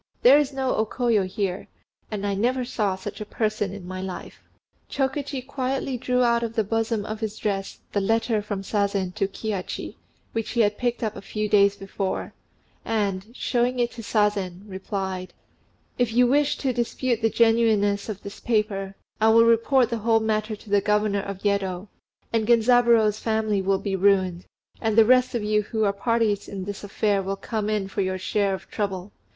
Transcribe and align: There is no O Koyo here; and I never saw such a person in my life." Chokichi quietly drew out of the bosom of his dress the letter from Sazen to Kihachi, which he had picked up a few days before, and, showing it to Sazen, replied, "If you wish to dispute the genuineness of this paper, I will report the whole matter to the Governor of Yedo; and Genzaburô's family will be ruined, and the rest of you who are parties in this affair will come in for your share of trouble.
There 0.23 0.39
is 0.39 0.51
no 0.51 0.75
O 0.77 0.83
Koyo 0.83 1.27
here; 1.27 1.67
and 2.09 2.25
I 2.25 2.33
never 2.33 2.65
saw 2.65 2.95
such 2.95 3.21
a 3.21 3.23
person 3.23 3.71
in 3.71 3.87
my 3.87 4.01
life." 4.01 4.41
Chokichi 4.89 5.45
quietly 5.45 5.95
drew 5.95 6.23
out 6.23 6.41
of 6.41 6.55
the 6.55 6.63
bosom 6.63 7.05
of 7.05 7.19
his 7.19 7.37
dress 7.37 7.77
the 7.91 8.01
letter 8.01 8.41
from 8.41 8.63
Sazen 8.63 9.13
to 9.13 9.27
Kihachi, 9.27 9.97
which 10.31 10.49
he 10.53 10.61
had 10.61 10.79
picked 10.79 11.03
up 11.03 11.15
a 11.15 11.21
few 11.21 11.47
days 11.47 11.75
before, 11.75 12.33
and, 12.83 13.27
showing 13.35 13.77
it 13.77 13.91
to 13.91 14.01
Sazen, 14.01 14.63
replied, 14.67 15.35
"If 15.99 16.13
you 16.13 16.25
wish 16.25 16.57
to 16.57 16.73
dispute 16.73 17.21
the 17.21 17.29
genuineness 17.29 18.09
of 18.09 18.23
this 18.23 18.39
paper, 18.39 18.95
I 19.21 19.29
will 19.29 19.45
report 19.45 19.91
the 19.91 19.99
whole 19.99 20.19
matter 20.19 20.55
to 20.55 20.69
the 20.71 20.81
Governor 20.81 21.21
of 21.21 21.43
Yedo; 21.45 21.89
and 22.33 22.47
Genzaburô's 22.47 23.19
family 23.19 23.61
will 23.61 23.77
be 23.77 23.95
ruined, 23.95 24.45
and 24.81 24.97
the 24.97 25.05
rest 25.05 25.35
of 25.35 25.43
you 25.43 25.61
who 25.61 25.83
are 25.83 25.93
parties 25.93 26.47
in 26.47 26.63
this 26.63 26.83
affair 26.83 27.21
will 27.21 27.35
come 27.35 27.69
in 27.69 27.87
for 27.87 28.01
your 28.01 28.17
share 28.17 28.55
of 28.55 28.67
trouble. 28.67 29.11